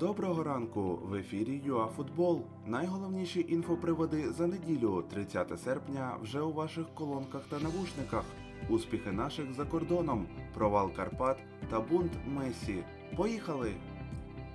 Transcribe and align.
Доброго 0.00 0.42
ранку! 0.42 0.98
В 1.02 1.14
ефірі 1.14 1.60
ЮАФутбол. 1.64 2.42
Найголовніші 2.66 3.46
інфоприводи 3.48 4.32
за 4.32 4.46
неділю, 4.46 5.04
30 5.10 5.60
серпня, 5.60 6.16
вже 6.22 6.40
у 6.40 6.52
ваших 6.52 6.86
колонках 6.94 7.42
та 7.50 7.58
навушниках. 7.58 8.24
Успіхи 8.68 9.12
наших 9.12 9.54
за 9.54 9.64
кордоном, 9.64 10.26
провал 10.54 10.92
Карпат 10.92 11.36
та 11.70 11.80
бунт 11.80 12.12
Месі. 12.26 12.84
Поїхали! 13.16 13.72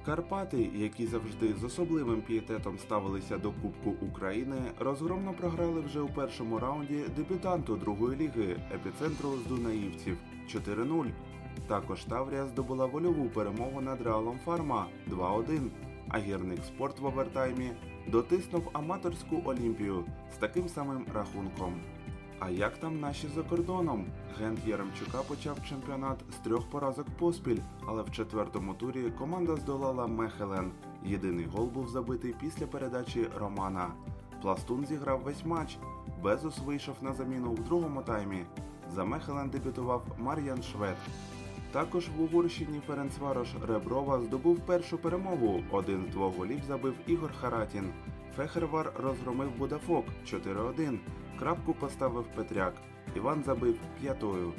Карпати, 0.06 0.70
які 0.76 1.08
завжди 1.08 1.54
з 1.54 1.64
особливим 1.64 2.22
пієтетом 2.22 2.80
ставилися 2.80 3.38
до 3.38 3.52
Кубку 3.52 4.06
України, 4.06 4.62
розгромно 4.80 5.34
програли 5.34 5.82
вже 5.82 6.02
у 6.02 6.10
першому 6.10 6.60
раунді 6.60 7.04
дебютанту 7.16 7.76
другої 7.76 8.18
ліги 8.18 8.58
епіцентру 8.74 9.30
з 9.46 9.50
Дунаївців 9.50 10.18
4-0. 10.48 11.12
Також 11.68 12.04
Таврія 12.04 12.46
здобула 12.46 12.86
вольову 12.86 13.30
перемогу 13.30 13.82
над 13.82 14.02
Реалом 14.02 14.40
Фарма 14.46 14.86
2-1, 15.10 15.70
а 16.10 16.20
гірник 16.20 16.64
спорт 16.64 17.00
в 17.00 17.06
овертаймі 17.06 17.72
дотиснув 18.08 18.70
аматорську 18.74 19.42
Олімпію 19.46 20.06
з 20.34 20.38
таким 20.38 20.70
самим 20.70 21.06
рахунком. 21.14 21.74
А 22.40 22.50
як 22.50 22.78
там 22.78 23.00
наші 23.00 23.28
за 23.36 23.44
кордоном? 23.44 24.06
Гент 24.40 24.60
Яремчука 24.68 25.18
почав 25.18 25.58
чемпіонат 25.70 26.20
з 26.32 26.36
трьох 26.36 26.70
поразок 26.70 27.06
поспіль, 27.20 27.60
але 27.88 28.04
в 28.04 28.12
четвертому 28.12 28.74
турі 28.74 29.12
команда 29.20 29.56
здолала 29.56 30.08
Мехелен. 30.08 30.72
Єдиний 31.06 31.46
гол 31.46 31.66
був 31.66 31.88
забитий 31.90 32.36
після 32.40 32.68
передачі 32.68 33.28
Романа. 33.40 33.88
Пластун 34.42 34.86
зіграв 34.86 35.22
весь 35.22 35.46
матч. 35.46 35.78
Безус 36.24 36.60
вийшов 36.60 36.96
на 37.02 37.14
заміну 37.14 37.52
в 37.52 37.64
другому 37.64 38.02
таймі. 38.02 38.46
За 38.96 39.06
Мехелен 39.06 39.50
дебютував 39.50 40.04
Мар'ян 40.18 40.64
Швед. 40.64 40.98
Також 41.72 42.08
в 42.18 42.22
Угорщині 42.22 42.82
Ференцварош 42.88 43.48
Реброва 43.68 44.22
здобув 44.22 44.60
першу 44.60 44.98
перемогу. 44.98 45.64
Один 45.72 46.06
з 46.10 46.12
двох 46.14 46.38
голів 46.38 46.60
забив 46.68 46.94
Ігор 47.08 47.32
Харатін. 47.42 47.94
Фехервар 48.36 48.94
розгромив 49.04 49.52
Будафок 49.58 50.06
4-1. 50.26 51.00
Крапку 51.40 51.74
поставив 51.74 52.26
Петряк. 52.36 52.74
Іван 53.16 53.44
забив 53.44 53.76
п'ятою. 54.02 54.54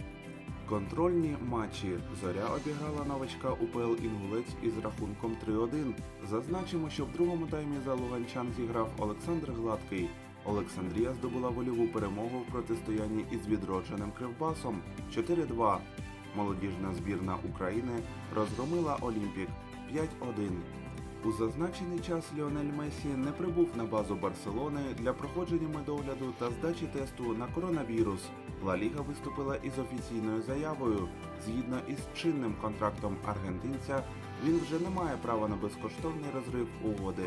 Контрольні 0.68 1.36
матчі. 1.48 1.88
Зоря 2.22 2.46
обіграла 2.56 3.04
новачка 3.08 3.50
УПЛ 3.50 4.04
Інгулець 4.04 4.56
із 4.62 4.78
рахунком 4.78 5.36
3-1. 5.48 5.92
Зазначимо, 6.30 6.90
що 6.90 7.04
в 7.04 7.12
другому 7.12 7.46
таймі 7.46 7.76
за 7.84 7.94
луганчан 7.94 8.46
зіграв 8.56 8.90
Олександр 8.98 9.52
Гладкий. 9.52 10.08
Олександрія 10.44 11.12
здобула 11.12 11.48
вольову 11.48 11.88
перемогу 11.88 12.38
в 12.38 12.52
протистоянні 12.52 13.24
із 13.30 13.46
відродженим 13.46 14.12
Кривбасом 14.18 14.80
4-2. 15.16 15.78
Молодіжна 16.36 16.94
збірна 16.94 17.36
України 17.50 17.92
розгромила 18.34 18.96
Олімпік 19.00 19.48
5-1. 19.94 20.50
У 21.24 21.32
зазначений 21.32 21.98
час 21.98 22.24
Ліонель 22.36 22.72
Месі 22.78 23.08
не 23.16 23.32
прибув 23.32 23.68
на 23.76 23.84
базу 23.84 24.14
Барселони 24.14 24.80
для 24.98 25.12
проходження 25.12 25.68
медогляду 25.68 26.32
та 26.38 26.50
здачі 26.50 26.86
тесту 26.86 27.34
на 27.34 27.46
коронавірус. 27.46 28.20
Ла 28.64 28.76
Ліга 28.76 29.00
виступила 29.00 29.56
із 29.56 29.72
офіційною 29.78 30.42
заявою. 30.42 31.08
Згідно 31.44 31.78
із 31.88 31.98
чинним 32.14 32.54
контрактом 32.62 33.16
аргентинця, 33.26 34.02
він 34.44 34.60
вже 34.60 34.78
не 34.78 34.90
має 34.90 35.16
права 35.16 35.48
на 35.48 35.56
безкоштовний 35.56 36.30
розрив 36.34 36.68
угоди. 36.84 37.24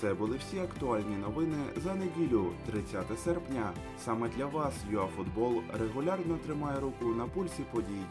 Це 0.00 0.14
були 0.14 0.36
всі 0.36 0.58
актуальні 0.58 1.16
новини 1.16 1.56
за 1.76 1.94
неділю, 1.94 2.46
30 2.66 3.20
серпня. 3.24 3.72
Саме 4.04 4.28
для 4.28 4.46
вас 4.46 4.74
ЮАФутбол 4.90 5.62
регулярно 5.78 6.38
тримає 6.46 6.80
руку 6.80 7.04
на 7.04 7.26
пульсі 7.26 7.62
подій. 7.72 8.04